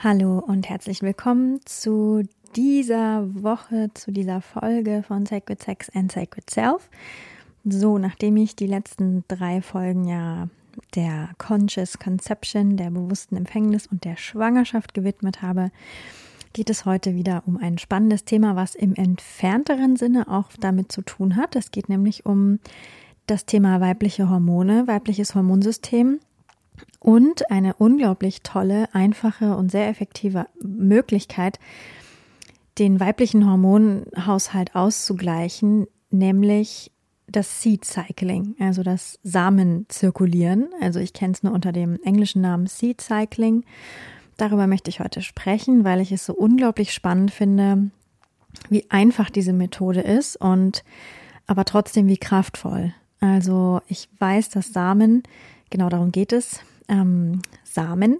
[0.00, 2.22] Hallo und herzlich willkommen zu
[2.54, 6.88] dieser Woche, zu dieser Folge von Sacred Sex and Sacred Self.
[7.64, 10.46] So, nachdem ich die letzten drei Folgen ja
[10.94, 15.72] der Conscious Conception, der bewussten Empfängnis und der Schwangerschaft gewidmet habe,
[16.52, 21.02] geht es heute wieder um ein spannendes Thema, was im entfernteren Sinne auch damit zu
[21.02, 21.56] tun hat.
[21.56, 22.60] Es geht nämlich um
[23.26, 26.20] das Thema weibliche Hormone, weibliches Hormonsystem
[27.00, 31.58] und eine unglaublich tolle, einfache und sehr effektive Möglichkeit,
[32.78, 36.92] den weiblichen Hormonhaushalt auszugleichen, nämlich
[37.26, 40.68] das Seed Cycling, also das Samenzirkulieren.
[40.80, 43.64] Also ich kenne es nur unter dem englischen Namen Seed Cycling.
[44.36, 47.90] Darüber möchte ich heute sprechen, weil ich es so unglaublich spannend finde,
[48.70, 50.84] wie einfach diese Methode ist und
[51.46, 52.94] aber trotzdem wie kraftvoll.
[53.20, 55.22] Also ich weiß, dass Samen,
[55.70, 58.18] genau darum geht es, ähm, Samen,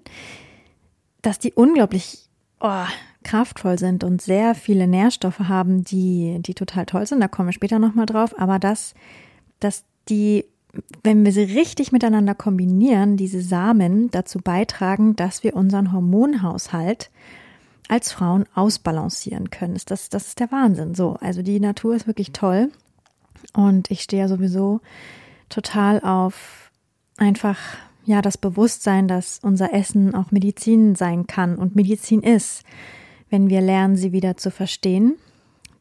[1.23, 2.29] dass die unglaublich
[2.61, 2.85] oh,
[3.25, 7.21] kraftvoll sind und sehr viele Nährstoffe haben, die, die total toll sind.
[7.21, 8.39] Da kommen wir später nochmal drauf.
[8.39, 8.95] Aber dass,
[9.61, 10.45] dass die,
[11.03, 17.11] wenn wir sie richtig miteinander kombinieren, diese Samen dazu beitragen, dass wir unseren Hormonhaushalt
[17.89, 19.79] als Frauen ausbalancieren können.
[19.87, 20.95] Das, das ist der Wahnsinn.
[20.95, 22.71] So, also die Natur ist wirklich toll.
[23.55, 24.81] Und ich stehe ja sowieso
[25.49, 26.68] total auf
[27.19, 27.59] einfach
[28.05, 32.65] ja das Bewusstsein, dass unser Essen auch Medizin sein kann und Medizin ist
[33.31, 35.17] wenn wir lernen, sie wieder zu verstehen,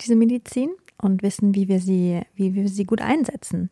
[0.02, 3.70] diese Medizin, und wissen, wie wir sie, wie wir sie gut einsetzen.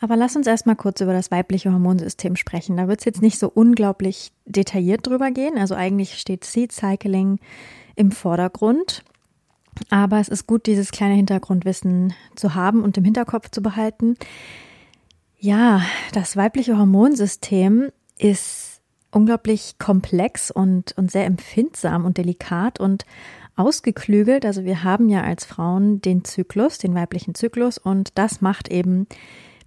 [0.00, 2.78] Aber lass uns erstmal kurz über das weibliche Hormonsystem sprechen.
[2.78, 5.58] Da wird es jetzt nicht so unglaublich detailliert drüber gehen.
[5.58, 7.40] Also eigentlich steht Seed Cycling
[7.94, 9.04] im Vordergrund.
[9.90, 14.16] Aber es ist gut, dieses kleine Hintergrundwissen zu haben und im Hinterkopf zu behalten.
[15.38, 15.82] Ja,
[16.12, 18.80] das weibliche Hormonsystem ist
[19.10, 23.04] unglaublich komplex und, und sehr empfindsam und delikat und
[23.54, 24.44] ausgeklügelt.
[24.44, 29.06] Also wir haben ja als Frauen den Zyklus, den weiblichen Zyklus und das macht eben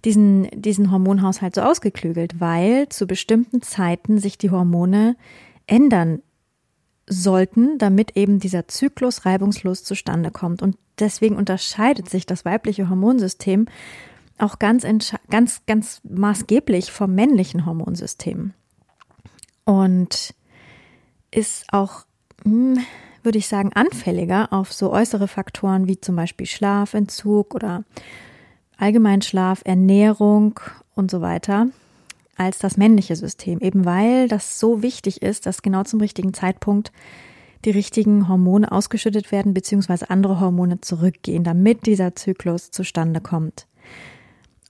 [0.04, 5.16] diesen, diesen Hormonhaushalt so ausgeklügelt, weil zu bestimmten Zeiten sich die Hormone
[5.66, 6.22] ändern
[7.06, 10.62] sollten, damit eben dieser Zyklus reibungslos zustande kommt.
[10.62, 13.66] Und deswegen unterscheidet sich das weibliche Hormonsystem
[14.42, 14.86] auch ganz,
[15.30, 18.52] ganz, ganz maßgeblich vom männlichen Hormonsystem
[19.64, 20.34] und
[21.30, 22.04] ist auch,
[22.44, 22.78] hm,
[23.22, 27.84] würde ich sagen, anfälliger auf so äußere Faktoren wie zum Beispiel Schlafentzug oder
[28.78, 30.58] Allgemeinschlaf, Ernährung
[30.94, 31.68] und so weiter
[32.36, 36.90] als das männliche System, eben weil das so wichtig ist, dass genau zum richtigen Zeitpunkt
[37.66, 43.66] die richtigen Hormone ausgeschüttet werden, beziehungsweise andere Hormone zurückgehen, damit dieser Zyklus zustande kommt.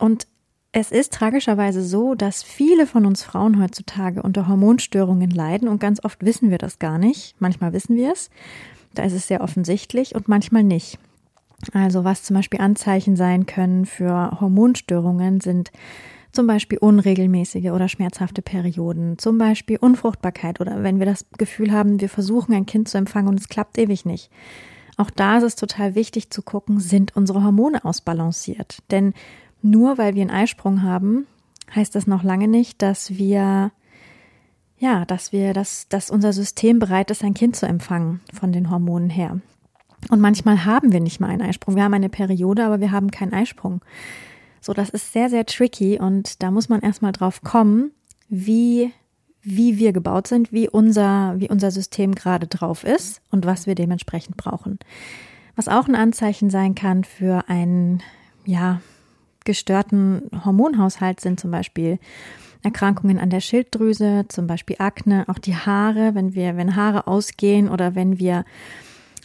[0.00, 0.26] Und
[0.72, 6.02] es ist tragischerweise so, dass viele von uns Frauen heutzutage unter Hormonstörungen leiden und ganz
[6.04, 7.34] oft wissen wir das gar nicht.
[7.40, 8.30] Manchmal wissen wir es,
[8.94, 10.98] da ist es sehr offensichtlich und manchmal nicht.
[11.72, 15.70] Also was zum Beispiel Anzeichen sein können für Hormonstörungen sind
[16.32, 22.00] zum Beispiel unregelmäßige oder schmerzhafte Perioden, zum Beispiel Unfruchtbarkeit oder wenn wir das Gefühl haben,
[22.00, 24.30] wir versuchen ein Kind zu empfangen und es klappt ewig nicht.
[24.96, 28.78] Auch da ist es total wichtig zu gucken, sind unsere Hormone ausbalanciert?
[28.92, 29.14] Denn
[29.62, 31.26] nur weil wir einen Eisprung haben,
[31.74, 33.72] heißt das noch lange nicht, dass wir
[34.80, 38.70] ja, dass wir, dass, dass unser System bereit ist, ein Kind zu empfangen von den
[38.70, 39.38] Hormonen her.
[40.08, 41.76] Und manchmal haben wir nicht mal einen Eisprung.
[41.76, 43.82] Wir haben eine Periode, aber wir haben keinen Eisprung.
[44.62, 47.92] So, das ist sehr, sehr tricky und da muss man erstmal drauf kommen,
[48.30, 48.90] wie,
[49.42, 53.74] wie wir gebaut sind, wie unser, wie unser System gerade drauf ist und was wir
[53.74, 54.78] dementsprechend brauchen.
[55.56, 58.02] Was auch ein Anzeichen sein kann für ein,
[58.46, 58.80] ja,
[59.44, 61.98] gestörten Hormonhaushalt sind zum Beispiel
[62.62, 67.68] Erkrankungen an der Schilddrüse, zum Beispiel Akne, auch die Haare, wenn wir, wenn Haare ausgehen
[67.68, 68.44] oder wenn wir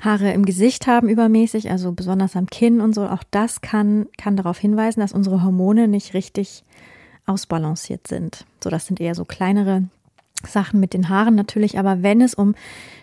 [0.01, 4.35] Haare im Gesicht haben übermäßig, also besonders am Kinn und so, auch das kann, kann
[4.35, 6.63] darauf hinweisen, dass unsere Hormone nicht richtig
[7.25, 8.45] ausbalanciert sind.
[8.63, 9.83] So, das sind eher so kleinere
[10.45, 12.55] Sachen mit den Haaren natürlich, aber wenn es um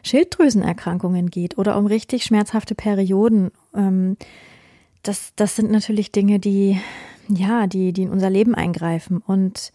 [0.03, 4.17] Schilddrüsenerkrankungen geht oder um richtig schmerzhafte Perioden, ähm,
[5.03, 6.81] das, das sind natürlich Dinge, die,
[7.29, 9.19] ja, die, die in unser Leben eingreifen.
[9.19, 9.73] Und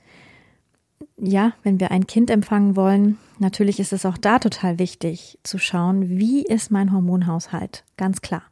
[1.18, 5.58] ja, wenn wir ein Kind empfangen wollen, natürlich ist es auch da total wichtig zu
[5.58, 8.44] schauen, wie ist mein Hormonhaushalt, ganz klar.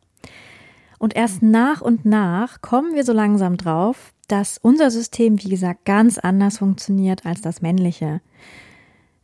[0.98, 5.86] Und erst nach und nach kommen wir so langsam drauf, dass unser System, wie gesagt,
[5.86, 8.22] ganz anders funktioniert als das männliche.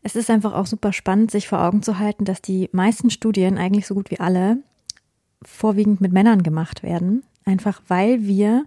[0.04, 3.58] Es ist einfach auch super spannend, sich vor Augen zu halten, dass die meisten Studien,
[3.58, 4.58] eigentlich so gut wie alle,
[5.44, 7.24] vorwiegend mit Männern gemacht werden.
[7.46, 8.66] Einfach weil wir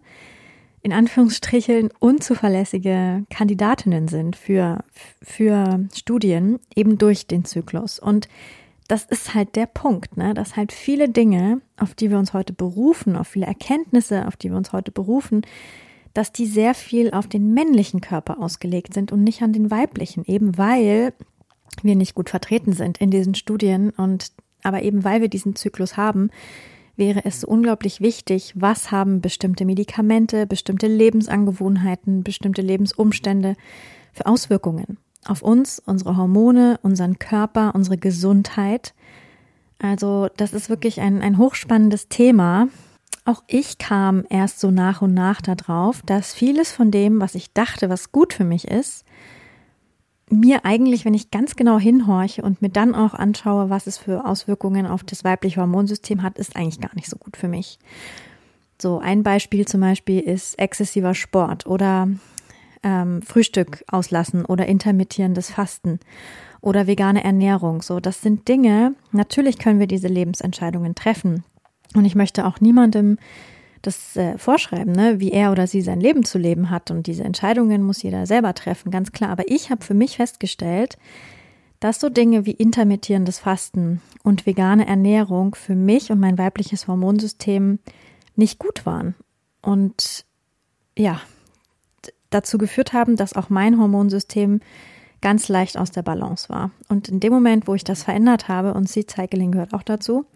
[0.83, 4.85] in Anführungsstrichen unzuverlässige Kandidatinnen sind für,
[5.23, 7.99] für Studien, eben durch den Zyklus.
[7.99, 8.29] Und
[8.87, 10.35] das ist halt der Punkt, ne?
[10.35, 14.51] dass halt viele Dinge, auf die wir uns heute berufen, auf viele Erkenntnisse, auf die
[14.51, 15.43] wir uns heute berufen,
[16.13, 20.25] dass die sehr viel auf den männlichen Körper ausgelegt sind und nicht an den weiblichen,
[20.27, 21.15] eben weil
[21.83, 24.33] wir nicht gut vertreten sind in diesen Studien und
[24.63, 26.31] aber eben weil wir diesen Zyklus haben,
[26.97, 33.57] wäre es unglaublich wichtig, was haben bestimmte Medikamente, bestimmte Lebensangewohnheiten, bestimmte Lebensumstände
[34.13, 38.95] für Auswirkungen auf uns, unsere Hormone, unseren Körper, unsere Gesundheit.
[39.79, 42.69] Also das ist wirklich ein, ein hochspannendes Thema.
[43.25, 47.53] Auch ich kam erst so nach und nach darauf, dass vieles von dem, was ich
[47.53, 49.04] dachte, was gut für mich ist,
[50.41, 54.27] mir eigentlich, wenn ich ganz genau hinhorche und mir dann auch anschaue, was es für
[54.27, 57.79] Auswirkungen auf das weibliche Hormonsystem hat, ist eigentlich gar nicht so gut für mich.
[58.81, 62.09] So ein Beispiel zum Beispiel ist exzessiver Sport oder
[62.83, 66.01] ähm, Frühstück auslassen oder intermittierendes Fasten
[66.61, 67.83] oder vegane Ernährung.
[67.83, 68.95] So, das sind Dinge.
[69.13, 71.45] Natürlich können wir diese Lebensentscheidungen treffen.
[71.95, 73.19] Und ich möchte auch niemandem
[73.87, 76.91] das äh, vorschreiben, ne, wie er oder sie sein Leben zu leben hat.
[76.91, 79.31] Und diese Entscheidungen muss jeder selber treffen, ganz klar.
[79.31, 80.99] Aber ich habe für mich festgestellt,
[81.81, 87.79] dass so Dinge wie intermittierendes Fasten und vegane Ernährung für mich und mein weibliches Hormonsystem
[88.37, 89.15] nicht gut waren.
[89.61, 90.25] Und
[90.97, 91.21] ja,
[92.31, 94.61] dazu geführt haben, dass auch mein Hormonsystem
[95.21, 96.71] ganz leicht aus der Balance war.
[96.89, 100.27] Und in dem Moment, wo ich das verändert habe, und Seed Cycling gehört auch dazu,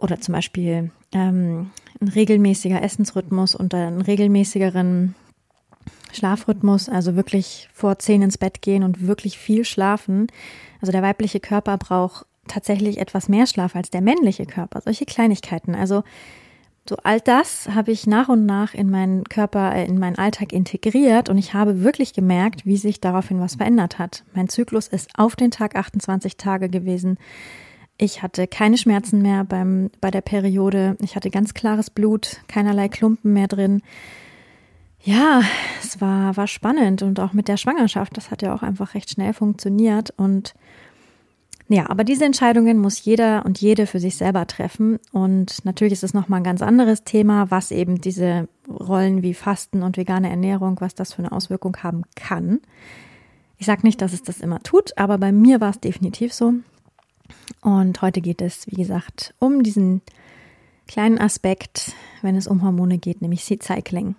[0.00, 1.70] oder zum Beispiel ähm,
[2.00, 5.14] ein regelmäßiger Essensrhythmus und einen regelmäßigeren
[6.12, 10.26] Schlafrhythmus, also wirklich vor zehn ins Bett gehen und wirklich viel schlafen.
[10.80, 14.80] Also der weibliche Körper braucht tatsächlich etwas mehr Schlaf als der männliche Körper.
[14.80, 15.74] Solche Kleinigkeiten.
[15.74, 16.04] Also
[16.88, 20.52] so all das habe ich nach und nach in meinen Körper, äh, in meinen Alltag
[20.52, 24.24] integriert und ich habe wirklich gemerkt, wie sich daraufhin was verändert hat.
[24.34, 27.18] Mein Zyklus ist auf den Tag 28 Tage gewesen.
[27.98, 30.96] Ich hatte keine Schmerzen mehr beim, bei der Periode.
[31.00, 33.82] Ich hatte ganz klares Blut, keinerlei Klumpen mehr drin.
[35.02, 35.42] Ja,
[35.82, 39.10] es war, war spannend und auch mit der Schwangerschaft, das hat ja auch einfach recht
[39.10, 40.54] schnell funktioniert und
[41.68, 45.00] ja, aber diese Entscheidungen muss jeder und jede für sich selber treffen.
[45.10, 49.82] Und natürlich ist es nochmal ein ganz anderes Thema, was eben diese Rollen wie Fasten
[49.82, 52.60] und vegane Ernährung, was das für eine Auswirkung haben kann.
[53.58, 56.54] Ich sage nicht, dass es das immer tut, aber bei mir war es definitiv so.
[57.60, 60.02] Und heute geht es, wie gesagt, um diesen
[60.86, 61.92] kleinen Aspekt,
[62.22, 64.14] wenn es um Hormone geht, nämlich Seed Cycling.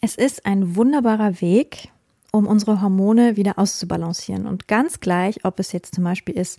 [0.00, 1.88] Es ist ein wunderbarer Weg,
[2.32, 4.46] um unsere Hormone wieder auszubalancieren.
[4.46, 6.58] Und ganz gleich, ob es jetzt zum Beispiel ist,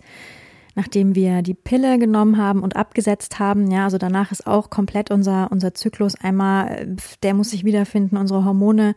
[0.74, 5.10] nachdem wir die Pille genommen haben und abgesetzt haben, ja, also danach ist auch komplett
[5.10, 8.94] unser, unser Zyklus einmal, der muss sich wiederfinden, unsere Hormone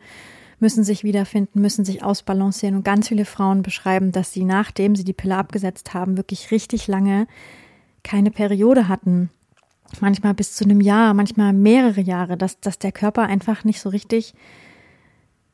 [0.59, 2.75] müssen sich wiederfinden, müssen sich ausbalancieren.
[2.75, 6.87] Und ganz viele Frauen beschreiben, dass sie, nachdem sie die Pille abgesetzt haben, wirklich richtig
[6.87, 7.27] lange
[8.03, 9.29] keine Periode hatten.
[9.99, 13.89] Manchmal bis zu einem Jahr, manchmal mehrere Jahre, dass, dass der Körper einfach nicht so
[13.89, 14.33] richtig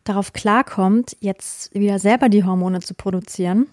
[0.03, 3.67] darauf klarkommt, jetzt wieder selber die Hormone zu produzieren.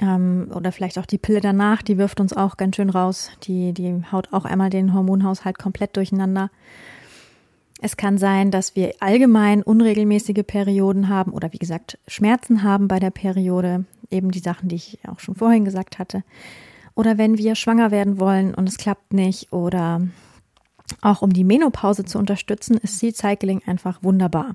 [0.00, 3.30] Ähm, oder vielleicht auch die Pille danach, die wirft uns auch ganz schön raus.
[3.44, 6.50] Die, die haut auch einmal den Hormonhaushalt komplett durcheinander.
[7.84, 13.00] Es kann sein, dass wir allgemein unregelmäßige Perioden haben oder wie gesagt Schmerzen haben bei
[13.00, 16.22] der Periode, eben die Sachen, die ich auch schon vorhin gesagt hatte.
[16.94, 20.00] Oder wenn wir schwanger werden wollen und es klappt nicht oder
[21.00, 24.54] auch um die Menopause zu unterstützen, ist Seed Cycling einfach wunderbar.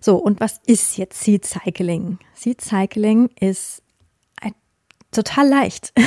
[0.00, 2.18] So, und was ist jetzt Seed Cycling?
[2.32, 3.82] Seed Cycling ist
[5.12, 5.92] total leicht.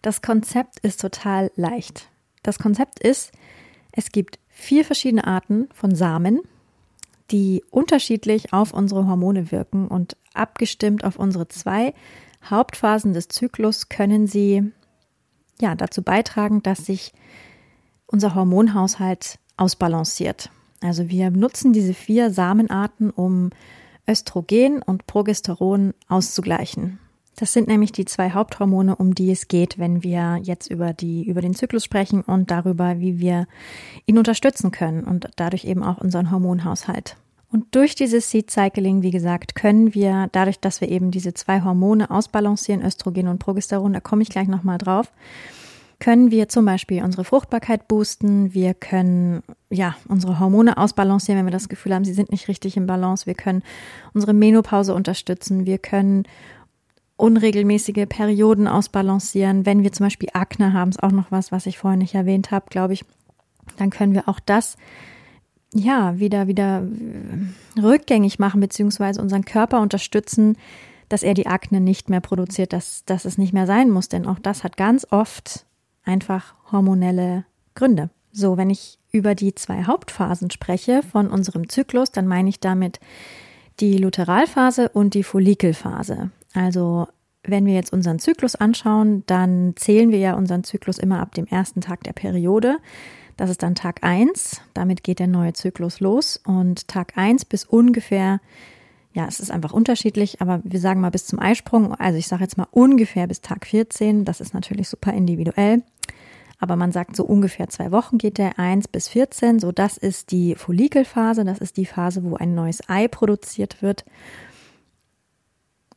[0.00, 2.08] Das Konzept ist total leicht.
[2.44, 3.32] Das Konzept ist,
[3.90, 6.40] es gibt vier verschiedene Arten von Samen,
[7.30, 11.94] die unterschiedlich auf unsere Hormone wirken und abgestimmt auf unsere zwei
[12.44, 14.72] Hauptphasen des Zyklus können sie
[15.60, 17.12] ja dazu beitragen, dass sich
[18.06, 20.50] unser Hormonhaushalt ausbalanciert.
[20.80, 23.50] Also wir nutzen diese vier Samenarten, um
[24.08, 26.98] Östrogen und Progesteron auszugleichen.
[27.38, 31.22] Das sind nämlich die zwei Haupthormone, um die es geht, wenn wir jetzt über die,
[31.24, 33.46] über den Zyklus sprechen und darüber, wie wir
[34.06, 37.16] ihn unterstützen können und dadurch eben auch unseren Hormonhaushalt.
[37.52, 41.62] Und durch dieses Seed Cycling, wie gesagt, können wir, dadurch, dass wir eben diese zwei
[41.62, 45.12] Hormone ausbalancieren, Östrogen und Progesteron, da komme ich gleich nochmal drauf,
[46.00, 48.52] können wir zum Beispiel unsere Fruchtbarkeit boosten.
[48.52, 52.76] Wir können, ja, unsere Hormone ausbalancieren, wenn wir das Gefühl haben, sie sind nicht richtig
[52.76, 53.26] im Balance.
[53.26, 53.62] Wir können
[54.12, 55.66] unsere Menopause unterstützen.
[55.66, 56.24] Wir können
[57.18, 59.66] unregelmäßige Perioden ausbalancieren.
[59.66, 62.50] Wenn wir zum Beispiel Akne haben, ist auch noch was, was ich vorhin nicht erwähnt
[62.50, 63.04] habe, glaube ich,
[63.76, 64.76] dann können wir auch das
[65.74, 70.56] ja, wieder, wieder äh, rückgängig machen, beziehungsweise unseren Körper unterstützen,
[71.08, 74.08] dass er die Akne nicht mehr produziert, dass, dass es nicht mehr sein muss.
[74.08, 75.66] Denn auch das hat ganz oft
[76.04, 77.44] einfach hormonelle
[77.74, 78.10] Gründe.
[78.32, 83.00] So, wenn ich über die zwei Hauptphasen spreche von unserem Zyklus, dann meine ich damit
[83.80, 86.30] die Lutheralphase und die Follikelphase.
[86.58, 87.06] Also
[87.44, 91.46] wenn wir jetzt unseren Zyklus anschauen, dann zählen wir ja unseren Zyklus immer ab dem
[91.46, 92.78] ersten Tag der Periode.
[93.36, 94.60] Das ist dann Tag 1.
[94.74, 96.40] Damit geht der neue Zyklus los.
[96.44, 98.40] Und Tag 1 bis ungefähr,
[99.14, 101.94] ja, es ist einfach unterschiedlich, aber wir sagen mal bis zum Eisprung.
[101.94, 104.24] Also ich sage jetzt mal ungefähr bis Tag 14.
[104.24, 105.82] Das ist natürlich super individuell.
[106.58, 109.60] Aber man sagt so ungefähr zwei Wochen geht der 1 bis 14.
[109.60, 111.44] So, das ist die Follikelphase.
[111.44, 114.04] Das ist die Phase, wo ein neues Ei produziert wird.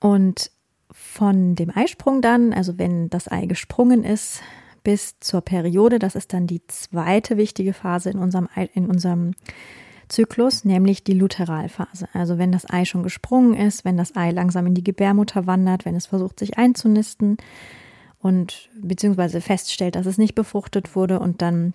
[0.01, 0.51] Und
[0.91, 4.41] von dem Eisprung dann, also wenn das Ei gesprungen ist,
[4.83, 5.99] bis zur Periode.
[5.99, 9.33] Das ist dann die zweite wichtige Phase in unserem, in unserem
[10.07, 12.07] Zyklus, nämlich die Lutheralphase.
[12.13, 15.85] Also wenn das Ei schon gesprungen ist, wenn das Ei langsam in die Gebärmutter wandert,
[15.85, 17.37] wenn es versucht, sich einzunisten
[18.19, 21.73] und beziehungsweise feststellt, dass es nicht befruchtet wurde und dann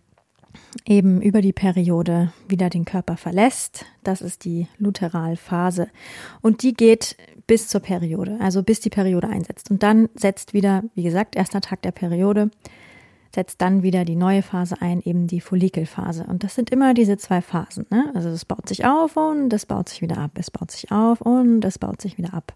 [0.85, 3.87] eben über die Periode wieder den Körper verlässt.
[4.05, 5.89] Das ist die Lutheralphase.
[6.43, 9.71] Und die geht bis zur Periode, also bis die Periode einsetzt.
[9.71, 12.51] Und dann setzt wieder, wie gesagt, erster Tag der Periode,
[13.35, 16.25] setzt dann wieder die neue Phase ein, eben die Follikelphase.
[16.25, 17.87] Und das sind immer diese zwei Phasen.
[17.91, 18.11] Ne?
[18.15, 20.33] Also es baut sich auf und es baut sich wieder ab.
[20.35, 22.55] Es baut sich auf und es baut sich wieder ab.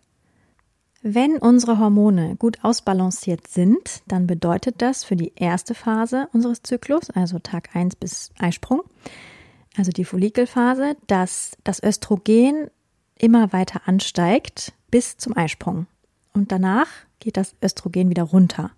[1.03, 7.09] Wenn unsere Hormone gut ausbalanciert sind, dann bedeutet das für die erste Phase unseres Zyklus,
[7.09, 8.83] also Tag 1 bis Eisprung,
[9.79, 12.69] also die Follikelphase, dass das Östrogen
[13.17, 15.87] immer weiter ansteigt bis zum Eisprung.
[16.35, 16.89] Und danach
[17.19, 18.71] geht das Östrogen wieder runter.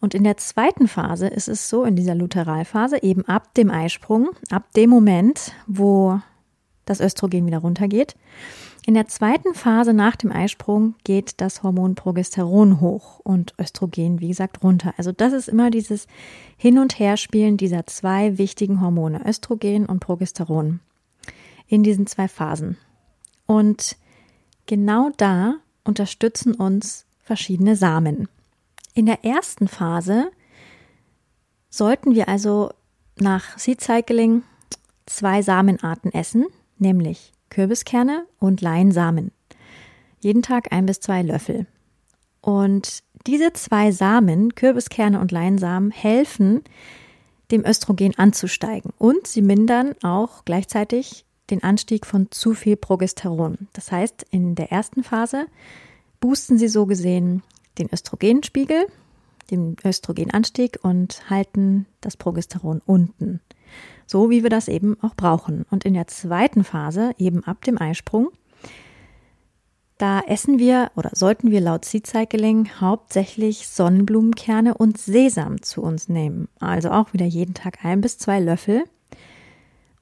[0.00, 4.30] Und in der zweiten Phase ist es so, in dieser Lutheralphase, eben ab dem Eisprung,
[4.50, 6.20] ab dem Moment, wo
[6.86, 8.16] das Östrogen wieder runtergeht.
[8.86, 14.28] In der zweiten Phase nach dem Eisprung geht das Hormon Progesteron hoch und Östrogen, wie
[14.28, 14.94] gesagt, runter.
[14.96, 16.06] Also das ist immer dieses
[16.56, 20.80] Hin- und Herspielen dieser zwei wichtigen Hormone, Östrogen und Progesteron,
[21.66, 22.78] in diesen zwei Phasen.
[23.46, 23.96] Und
[24.66, 28.28] genau da unterstützen uns verschiedene Samen.
[28.94, 30.30] In der ersten Phase
[31.68, 32.70] sollten wir also
[33.16, 34.42] nach Seed Cycling
[35.04, 36.46] zwei Samenarten essen,
[36.78, 39.32] nämlich Kürbiskerne und Leinsamen.
[40.20, 41.66] Jeden Tag ein bis zwei Löffel.
[42.40, 46.62] Und diese zwei Samen, Kürbiskerne und Leinsamen, helfen,
[47.50, 53.68] dem Östrogen anzusteigen und sie mindern auch gleichzeitig den Anstieg von zu viel Progesteron.
[53.72, 55.46] Das heißt, in der ersten Phase
[56.20, 57.42] boosten sie so gesehen
[57.78, 58.86] den Östrogenspiegel,
[59.50, 63.40] den Östrogenanstieg und halten das Progesteron unten.
[64.10, 65.64] So wie wir das eben auch brauchen.
[65.70, 68.30] Und in der zweiten Phase, eben ab dem Eisprung,
[69.98, 76.08] da essen wir oder sollten wir laut Seed Cycling hauptsächlich Sonnenblumenkerne und Sesam zu uns
[76.08, 76.48] nehmen.
[76.58, 78.82] Also auch wieder jeden Tag ein bis zwei Löffel.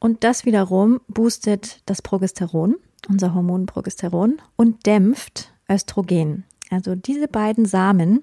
[0.01, 2.77] Und das wiederum boostet das Progesteron,
[3.11, 6.45] unser Hormon Progesteron, und dämpft Östrogen.
[6.71, 8.23] Also diese beiden Samen,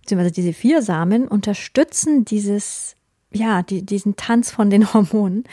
[0.00, 2.94] beziehungsweise diese vier Samen unterstützen dieses,
[3.32, 5.44] ja, die, diesen Tanz von den Hormonen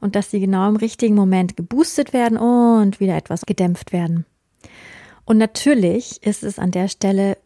[0.00, 4.26] und dass sie genau im richtigen Moment geboostet werden und wieder etwas gedämpft werden.
[5.24, 7.36] Und natürlich ist es an der Stelle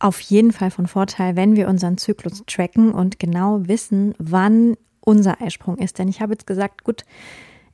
[0.00, 5.40] auf jeden Fall von Vorteil, wenn wir unseren Zyklus tracken und genau wissen, wann unser
[5.40, 5.98] Eisprung ist.
[5.98, 7.04] Denn ich habe jetzt gesagt, gut,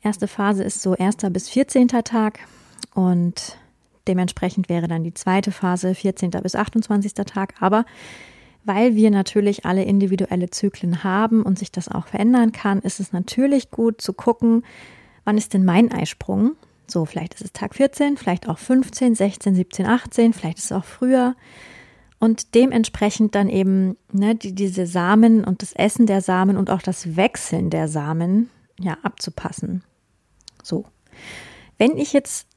[0.02, 1.88] erste Phase ist so erster bis 14.
[1.88, 2.40] Tag
[2.94, 3.58] und
[4.08, 6.30] Dementsprechend wäre dann die zweite Phase 14.
[6.30, 7.12] bis 28.
[7.12, 7.54] Tag.
[7.60, 7.84] Aber
[8.68, 13.12] weil wir natürlich alle individuelle Zyklen haben und sich das auch verändern kann, ist es
[13.12, 14.62] natürlich gut zu gucken,
[15.24, 16.52] wann ist denn mein Eisprung?
[16.86, 20.72] So, vielleicht ist es Tag 14, vielleicht auch 15, 16, 17, 18, vielleicht ist es
[20.72, 21.34] auch früher.
[22.20, 26.82] Und dementsprechend dann eben ne, die, diese Samen und das Essen der Samen und auch
[26.82, 29.82] das Wechseln der Samen ja abzupassen.
[30.62, 30.84] So.
[31.78, 32.48] Wenn ich jetzt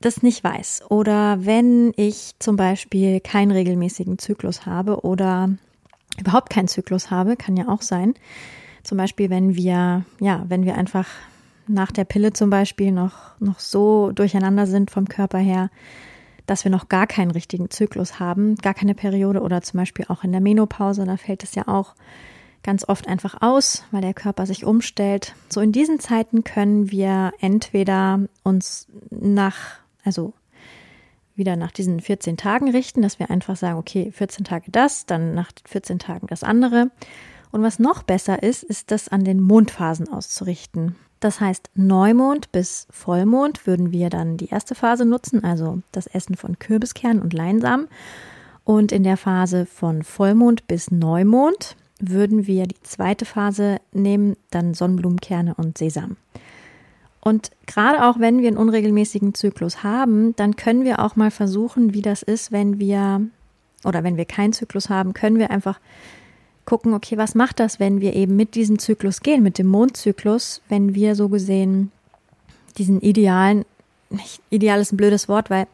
[0.00, 5.50] das nicht weiß oder wenn ich zum Beispiel keinen regelmäßigen Zyklus habe oder
[6.18, 8.14] überhaupt keinen Zyklus habe, kann ja auch sein.
[8.82, 11.06] Zum Beispiel, wenn wir, ja, wenn wir einfach
[11.66, 15.70] nach der Pille zum Beispiel noch, noch so durcheinander sind vom Körper her,
[16.46, 20.24] dass wir noch gar keinen richtigen Zyklus haben, gar keine Periode oder zum Beispiel auch
[20.24, 21.94] in der Menopause, da fällt es ja auch
[22.62, 25.34] ganz oft einfach aus, weil der Körper sich umstellt.
[25.48, 30.34] So in diesen Zeiten können wir entweder uns nach, also
[31.34, 35.34] wieder nach diesen 14 Tagen richten, dass wir einfach sagen, okay, 14 Tage das, dann
[35.34, 36.90] nach 14 Tagen das andere.
[37.50, 40.96] Und was noch besser ist, ist das an den Mondphasen auszurichten.
[41.18, 46.36] Das heißt, Neumond bis Vollmond würden wir dann die erste Phase nutzen, also das Essen
[46.36, 47.88] von Kürbiskernen und Leinsamen.
[48.64, 54.72] Und in der Phase von Vollmond bis Neumond würden wir die zweite Phase nehmen, dann
[54.72, 56.16] Sonnenblumenkerne und Sesam.
[57.20, 61.92] Und gerade auch wenn wir einen unregelmäßigen Zyklus haben, dann können wir auch mal versuchen,
[61.92, 63.22] wie das ist, wenn wir
[63.84, 65.80] oder wenn wir keinen Zyklus haben, können wir einfach
[66.64, 70.62] gucken, okay, was macht das, wenn wir eben mit diesem Zyklus gehen, mit dem Mondzyklus,
[70.68, 71.90] wenn wir so gesehen
[72.78, 73.64] diesen idealen,
[74.10, 75.66] nicht, ideal ist ein blödes Wort, weil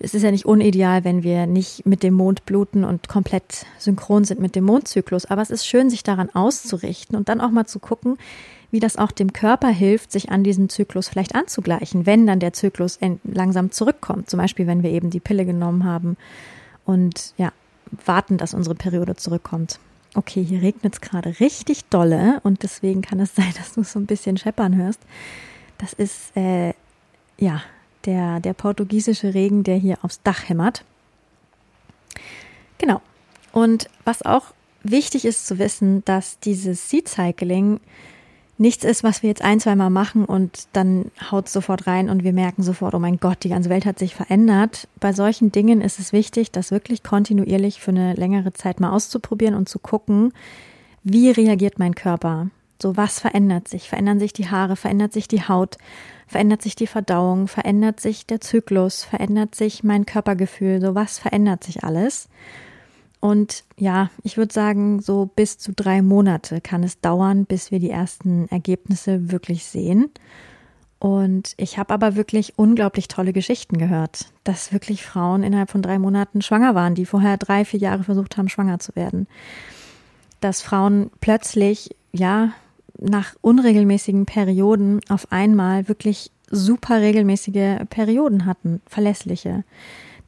[0.00, 4.24] es ist ja nicht unideal, wenn wir nicht mit dem Mond bluten und komplett synchron
[4.24, 5.26] sind mit dem Mondzyklus.
[5.26, 8.18] Aber es ist schön, sich daran auszurichten und dann auch mal zu gucken,
[8.70, 12.52] wie das auch dem Körper hilft, sich an diesen Zyklus vielleicht anzugleichen, wenn dann der
[12.52, 14.28] Zyklus langsam zurückkommt.
[14.28, 16.16] Zum Beispiel, wenn wir eben die Pille genommen haben
[16.84, 17.52] und ja,
[18.04, 19.78] warten, dass unsere Periode zurückkommt.
[20.14, 24.00] Okay, hier regnet es gerade richtig dolle und deswegen kann es sein, dass du so
[24.00, 25.00] ein bisschen scheppern hörst.
[25.78, 26.74] Das ist äh,
[27.38, 27.62] ja
[28.08, 30.82] der, der portugiesische Regen, der hier aufs Dach hämmert.
[32.78, 33.02] Genau.
[33.52, 34.46] Und was auch
[34.82, 37.80] wichtig ist zu wissen, dass dieses Seed Cycling
[38.56, 42.32] nichts ist, was wir jetzt ein, zweimal machen und dann haut sofort rein und wir
[42.32, 44.88] merken sofort, oh mein Gott, die ganze Welt hat sich verändert.
[44.98, 49.54] Bei solchen Dingen ist es wichtig, das wirklich kontinuierlich für eine längere Zeit mal auszuprobieren
[49.54, 50.32] und zu gucken,
[51.04, 52.48] wie reagiert mein Körper?
[52.80, 53.88] So, was verändert sich?
[53.88, 54.76] Verändern sich die Haare?
[54.76, 55.78] Verändert sich die Haut?
[56.26, 57.48] Verändert sich die Verdauung?
[57.48, 59.04] Verändert sich der Zyklus?
[59.04, 60.80] Verändert sich mein Körpergefühl?
[60.80, 62.28] So, was verändert sich alles?
[63.20, 67.80] Und ja, ich würde sagen, so bis zu drei Monate kann es dauern, bis wir
[67.80, 70.10] die ersten Ergebnisse wirklich sehen.
[71.00, 75.98] Und ich habe aber wirklich unglaublich tolle Geschichten gehört, dass wirklich Frauen innerhalb von drei
[75.98, 79.28] Monaten schwanger waren, die vorher drei, vier Jahre versucht haben, schwanger zu werden.
[80.40, 82.52] Dass Frauen plötzlich, ja,
[82.98, 89.64] nach unregelmäßigen Perioden auf einmal wirklich super regelmäßige Perioden hatten, verlässliche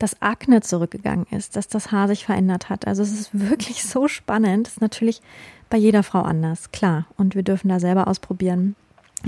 [0.01, 2.87] dass Akne zurückgegangen ist, dass das Haar sich verändert hat.
[2.87, 4.67] Also es ist wirklich so spannend.
[4.67, 5.23] Das ist natürlich
[5.69, 7.07] bei jeder Frau anders, klar.
[7.17, 8.75] Und wir dürfen da selber ausprobieren.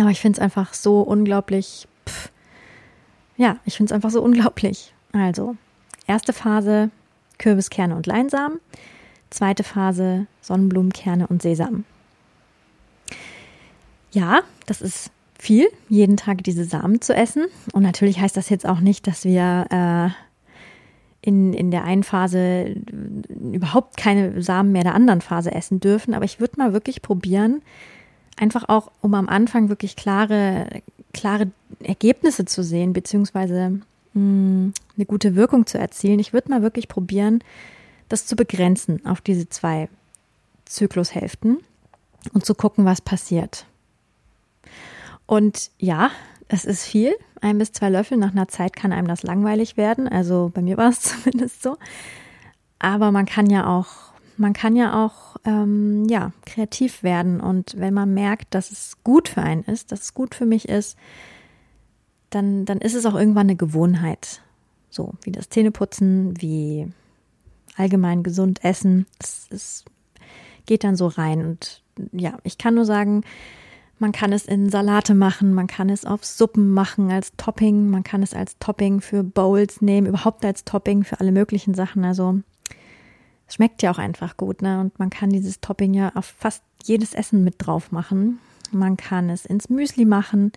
[0.00, 1.86] Aber ich finde es einfach so unglaublich.
[2.08, 2.30] Pff,
[3.36, 4.94] ja, ich finde es einfach so unglaublich.
[5.12, 5.56] Also,
[6.06, 6.90] erste Phase
[7.38, 8.58] Kürbiskerne und Leinsamen.
[9.28, 11.84] Zweite Phase Sonnenblumenkerne und Sesam.
[14.12, 17.46] Ja, das ist viel, jeden Tag diese Samen zu essen.
[17.72, 22.76] Und natürlich heißt das jetzt auch nicht, dass wir äh, in, in der einen Phase
[23.28, 26.14] überhaupt keine Samen mehr der anderen Phase essen dürfen.
[26.14, 27.62] Aber ich würde mal wirklich probieren,
[28.36, 31.50] einfach auch, um am Anfang wirklich klare, klare
[31.82, 33.82] Ergebnisse zu sehen, beziehungsweise mh,
[34.14, 36.18] hm, eine gute Wirkung zu erzielen.
[36.18, 37.42] Ich würde mal wirklich probieren,
[38.08, 39.88] das zu begrenzen auf diese zwei
[40.66, 41.58] Zyklushälften
[42.32, 43.66] und zu gucken, was passiert.
[45.26, 46.10] Und ja,
[46.48, 47.14] es ist viel.
[47.40, 48.18] Ein bis zwei Löffel.
[48.18, 50.06] Nach einer Zeit kann einem das langweilig werden.
[50.08, 51.76] Also bei mir war es zumindest so.
[52.78, 57.40] Aber man kann ja auch, man kann ja auch, ähm, ja, kreativ werden.
[57.40, 60.68] Und wenn man merkt, dass es gut für einen ist, dass es gut für mich
[60.68, 60.96] ist,
[62.30, 64.42] dann, dann ist es auch irgendwann eine Gewohnheit.
[64.90, 66.88] So, wie das Zähneputzen, wie
[67.76, 69.06] allgemein gesund essen.
[69.18, 69.84] Es, es
[70.66, 71.44] geht dann so rein.
[71.44, 73.22] Und ja, ich kann nur sagen,
[74.02, 78.02] man kann es in Salate machen, man kann es auf Suppen machen als Topping, man
[78.02, 82.04] kann es als Topping für Bowls nehmen, überhaupt als Topping für alle möglichen Sachen.
[82.04, 82.40] Also
[83.46, 84.80] es schmeckt ja auch einfach gut, ne?
[84.80, 88.40] Und man kann dieses Topping ja auf fast jedes Essen mit drauf machen.
[88.72, 90.50] Man kann es ins Müsli machen,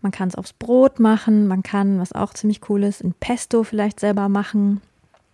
[0.00, 3.62] man kann es aufs Brot machen, man kann, was auch ziemlich cool ist, ein Pesto
[3.62, 4.80] vielleicht selber machen.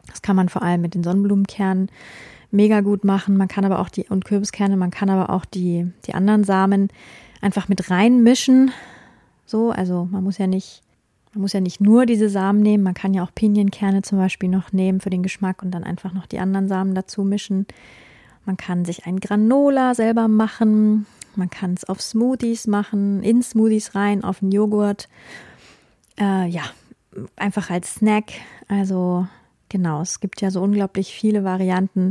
[0.08, 1.92] Das kann man vor allem mit den Sonnenblumenkernen
[2.50, 3.36] mega gut machen.
[3.36, 6.88] Man kann aber auch die und Kürbiskerne, man kann aber auch die die anderen Samen
[7.46, 8.72] einfach mit reinmischen.
[9.46, 10.82] So, also man muss ja nicht,
[11.32, 14.48] man muss ja nicht nur diese Samen nehmen, man kann ja auch Pinienkerne zum Beispiel
[14.48, 17.66] noch nehmen für den Geschmack und dann einfach noch die anderen Samen dazu mischen.
[18.44, 21.06] Man kann sich ein Granola selber machen,
[21.36, 25.08] man kann es auf Smoothies machen, in Smoothies rein, auf den Joghurt.
[26.18, 26.62] Äh, ja,
[27.36, 28.32] einfach als Snack.
[28.66, 29.28] Also
[29.68, 32.10] genau, es gibt ja so unglaublich viele Varianten.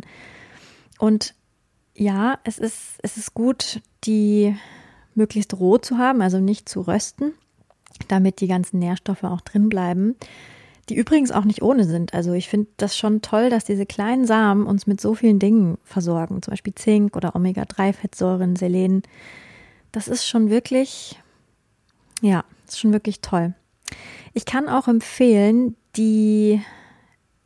[0.97, 1.35] Und
[1.93, 4.55] ja, es ist, es ist gut, die
[5.15, 7.33] möglichst roh zu haben, also nicht zu rösten,
[8.07, 10.15] damit die ganzen Nährstoffe auch drin bleiben.
[10.89, 12.13] Die übrigens auch nicht ohne sind.
[12.13, 15.79] Also ich finde das schon toll, dass diese kleinen Samen uns mit so vielen Dingen
[15.83, 19.01] versorgen, zum Beispiel Zink oder Omega-3-Fettsäuren, Selen.
[19.91, 21.19] Das ist schon wirklich,
[22.21, 23.55] ja, ist schon wirklich toll.
[24.33, 26.61] Ich kann auch empfehlen, die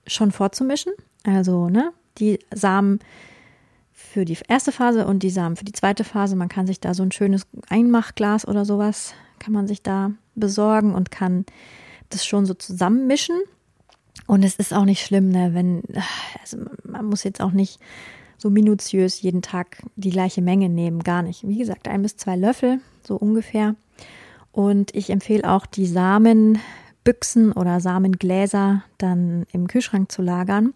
[0.06, 0.92] schon vorzumischen.
[1.24, 3.00] Also, ne, die Samen
[4.12, 6.36] für die erste Phase und die Samen für die zweite Phase.
[6.36, 10.96] Man kann sich da so ein schönes Einmachglas oder sowas, kann man sich da besorgen
[10.96, 11.46] und kann
[12.10, 13.38] das schon so zusammenmischen.
[14.26, 15.84] Und es ist auch nicht schlimm, ne, wenn,
[16.42, 17.80] also man muss jetzt auch nicht
[18.38, 21.48] so minutiös jeden Tag die gleiche Menge nehmen, gar nicht.
[21.48, 23.76] Wie gesagt, ein bis zwei Löffel, so ungefähr.
[24.52, 30.74] Und ich empfehle auch die Samenbüchsen oder Samengläser dann im Kühlschrank zu lagern.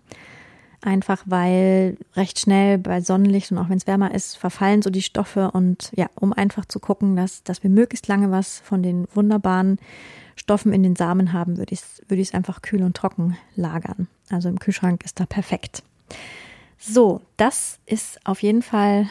[0.85, 5.01] Einfach weil recht schnell bei Sonnenlicht und auch wenn es wärmer ist, verfallen so die
[5.01, 9.07] Stoffe und ja, um einfach zu gucken, dass, dass wir möglichst lange was von den
[9.13, 9.79] wunderbaren
[10.35, 14.07] Stoffen in den Samen haben, würde ich es würde einfach kühl und trocken lagern.
[14.29, 15.83] Also im Kühlschrank ist da perfekt.
[16.77, 19.07] So, das ist auf jeden Fall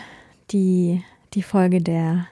[0.50, 2.26] die, die Folge der,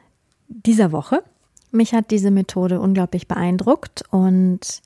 [0.48, 1.22] dieser Woche.
[1.70, 4.82] Mich hat diese Methode unglaublich beeindruckt und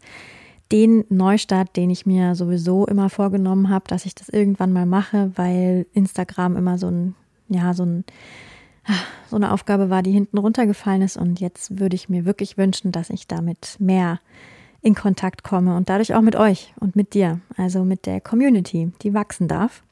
[0.71, 5.33] den Neustart, den ich mir sowieso immer vorgenommen habe, dass ich das irgendwann mal mache,
[5.35, 7.15] weil Instagram immer so ein,
[7.49, 8.05] ja, so ein,
[9.31, 11.17] so eine Aufgabe war, die hinten runtergefallen ist.
[11.17, 14.21] Und jetzt würde ich mir wirklich wünschen, dass ich damit mehr
[14.81, 18.93] in Kontakt komme und dadurch auch mit euch und mit dir, also mit der Community,
[19.03, 19.83] die wachsen darf.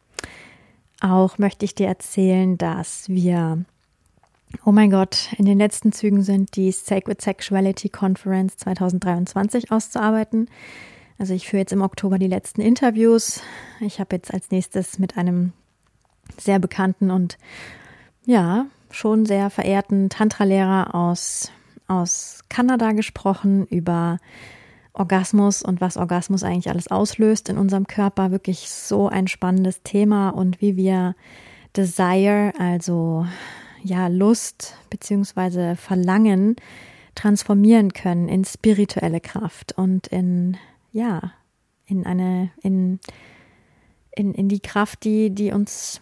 [1.00, 3.64] Auch möchte ich dir erzählen, dass wir
[4.64, 10.48] oh mein Gott, in den letzten Zügen sind, die Sacred Sexuality Conference 2023 auszuarbeiten.
[11.18, 13.42] Also ich führe jetzt im Oktober die letzten Interviews.
[13.80, 15.52] Ich habe jetzt als nächstes mit einem
[16.38, 17.38] sehr bekannten und
[18.24, 21.50] ja, schon sehr verehrten Tantra-Lehrer aus,
[21.86, 24.18] aus Kanada gesprochen über
[24.92, 28.30] Orgasmus und was Orgasmus eigentlich alles auslöst in unserem Körper.
[28.30, 31.14] Wirklich so ein spannendes Thema und wie wir
[31.76, 33.26] Desire, also
[33.82, 36.56] ja, Lust beziehungsweise Verlangen
[37.14, 40.56] transformieren können in spirituelle Kraft und in,
[40.92, 41.32] ja,
[41.86, 43.00] in eine, in,
[44.12, 46.00] in, in die Kraft, die, die uns,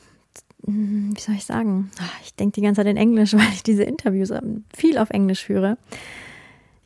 [0.71, 1.91] wie soll ich sagen?
[1.99, 5.11] Ah, ich denke die ganze Zeit in Englisch, weil ich diese Interviews ähm, viel auf
[5.11, 5.79] Englisch führe.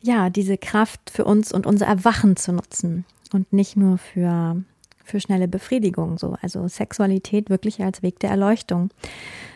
[0.01, 4.63] Ja, diese Kraft für uns und unser Erwachen zu nutzen und nicht nur für
[5.05, 6.37] für schnelle Befriedigung, so.
[6.41, 8.89] Also Sexualität wirklich als Weg der Erleuchtung.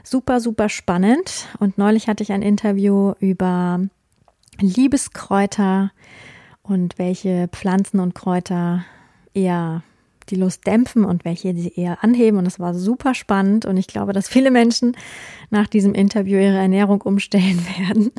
[0.04, 1.48] Super, super spannend.
[1.60, 3.80] Und neulich hatte ich ein Interview über
[4.60, 5.92] Liebeskräuter
[6.64, 8.84] und welche Pflanzen und Kräuter
[9.34, 9.84] eher
[10.30, 12.38] die Lust dämpfen und welche sie eher anheben.
[12.38, 13.66] Und es war super spannend.
[13.66, 14.96] Und ich glaube, dass viele Menschen
[15.50, 18.12] nach diesem Interview ihre Ernährung umstellen werden.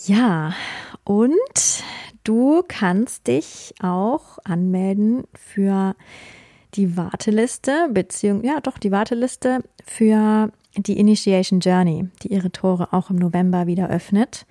[0.06, 0.54] Ja,
[1.04, 1.84] und
[2.24, 5.94] du kannst dich auch anmelden für
[6.74, 13.10] die Warteliste, beziehungsweise, ja, doch, die Warteliste für die Initiation Journey, die ihre Tore auch
[13.10, 14.46] im November wieder öffnet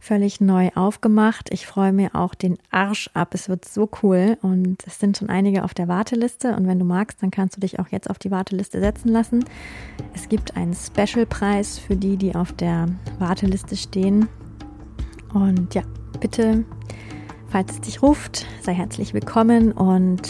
[0.00, 1.52] völlig neu aufgemacht.
[1.52, 3.34] Ich freue mir auch den Arsch ab.
[3.34, 6.84] Es wird so cool und es sind schon einige auf der Warteliste und wenn du
[6.84, 9.44] magst, dann kannst du dich auch jetzt auf die Warteliste setzen lassen.
[10.14, 14.28] Es gibt einen Special-Preis für die, die auf der Warteliste stehen.
[15.34, 15.82] Und ja,
[16.20, 16.64] bitte,
[17.48, 20.20] falls es dich ruft, sei herzlich willkommen und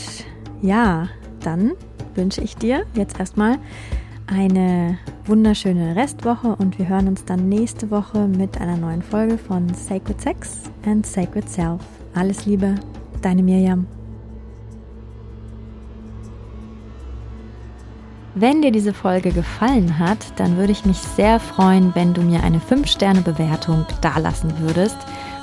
[0.63, 1.09] ja,
[1.43, 1.73] dann
[2.15, 3.59] wünsche ich dir jetzt erstmal
[4.27, 9.73] eine wunderschöne Restwoche und wir hören uns dann nächste Woche mit einer neuen Folge von
[9.75, 11.81] Sacred Sex and Sacred Self.
[12.15, 12.77] Alles Liebe,
[13.21, 13.87] deine Mirjam.
[18.37, 22.45] Wenn dir diese Folge gefallen hat, dann würde ich mich sehr freuen, wenn du mir
[22.45, 24.97] eine 5-Sterne-Bewertung dalassen würdest.